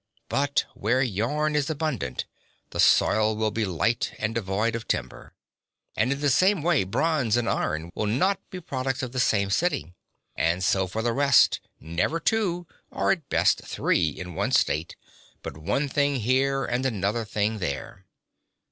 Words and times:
But 0.29 0.65
where 0.73 1.03
yarn 1.03 1.55
is 1.55 1.69
abundant, 1.69 2.25
the 2.71 2.79
soil 2.79 3.35
will 3.35 3.51
be 3.51 3.65
light 3.65 4.15
and 4.17 4.33
devoid 4.33 4.75
of 4.75 4.87
timber. 4.87 5.35
And 5.95 6.11
in 6.11 6.21
the 6.21 6.31
same 6.31 6.63
way 6.63 6.83
bronze 6.85 7.37
and 7.37 7.47
iron 7.47 7.91
will 7.93 8.07
not 8.07 8.39
be 8.49 8.59
products 8.61 9.03
of 9.03 9.11
the 9.11 9.19
same 9.19 9.51
city. 9.51 9.93
And 10.35 10.63
so 10.63 10.87
for 10.87 11.03
the 11.03 11.13
rest, 11.13 11.59
never 11.79 12.19
two, 12.19 12.65
or 12.89 13.11
at 13.11 13.29
best 13.29 13.61
three, 13.63 14.09
in 14.09 14.33
one 14.33 14.53
state, 14.53 14.95
but 15.43 15.55
one 15.55 15.87
thing 15.87 16.15
here 16.21 16.65
and 16.65 16.83
another 16.83 17.23
thing 17.23 17.59
there. 17.59 18.07